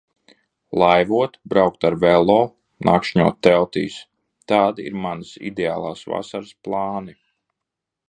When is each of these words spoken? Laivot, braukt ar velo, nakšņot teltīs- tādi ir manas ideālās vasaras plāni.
Laivot, 0.83 1.35
braukt 1.53 1.85
ar 1.89 1.97
velo, 2.05 2.39
nakšņot 2.89 3.39
teltīs- 3.49 4.01
tādi 4.53 4.89
ir 4.93 4.99
manas 5.07 5.39
ideālās 5.53 6.05
vasaras 6.15 6.61
plāni. 6.69 7.21